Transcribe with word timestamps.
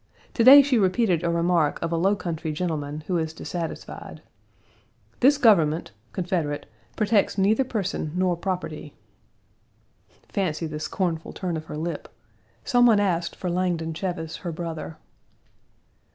To 0.33 0.43
day 0.43 0.63
she 0.63 0.79
repeated 0.79 1.23
a 1.23 1.29
remark 1.29 1.79
of 1.83 1.91
a 1.91 1.95
low 1.95 2.15
country 2.15 2.51
gentleman, 2.51 3.01
who 3.05 3.19
is 3.19 3.33
dissatisfied: 3.33 4.23
"This 5.19 5.37
Government 5.37 5.91
(Confederate) 6.11 6.65
protects 6.95 7.37
neither 7.37 7.63
person 7.63 8.11
nor 8.15 8.35
property." 8.35 8.95
Fancy 10.27 10.65
the 10.65 10.79
scornful 10.79 11.33
turn 11.33 11.55
of 11.55 11.65
her 11.65 11.77
lip! 11.77 12.09
Some 12.65 12.87
one 12.87 12.99
asked 12.99 13.35
for 13.35 13.51
Langdon 13.51 13.93
Cheves, 13.93 14.37
her 14.37 14.51
brother. 14.51 14.97